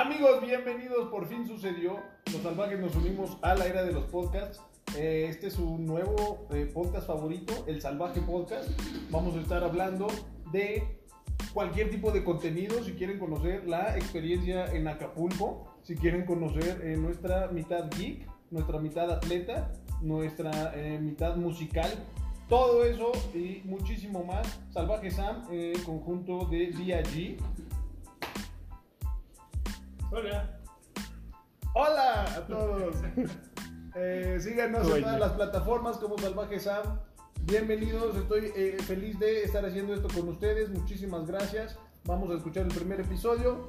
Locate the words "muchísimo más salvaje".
23.64-25.10